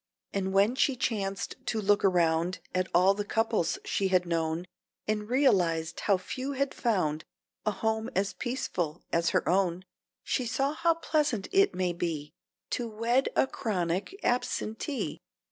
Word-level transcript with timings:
And 0.33 0.51
when 0.51 0.73
she 0.73 0.95
chanced 0.95 1.57
to 1.67 1.79
look 1.79 2.03
around 2.03 2.57
At 2.73 2.87
all 2.91 3.13
the 3.13 3.23
couples 3.23 3.77
she 3.85 4.07
had 4.07 4.25
known, 4.25 4.65
And 5.07 5.29
realized 5.29 5.99
how 5.99 6.17
few 6.17 6.53
had 6.53 6.73
found 6.73 7.23
A 7.67 7.69
home 7.71 8.09
as 8.15 8.33
peaceful 8.33 9.03
as 9.13 9.29
her 9.29 9.47
own, 9.47 9.85
She 10.23 10.47
saw 10.47 10.73
how 10.73 10.95
pleasant 10.95 11.49
it 11.51 11.75
may 11.75 11.93
be 11.93 12.33
To 12.71 12.89
wed 12.89 13.29
a 13.35 13.45
chronic 13.45 14.19
absentee. 14.23 15.21